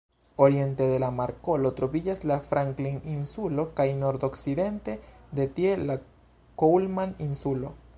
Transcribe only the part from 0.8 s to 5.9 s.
de la markolo troviĝas la Franklin-Insulo kaj nordokcidente de tie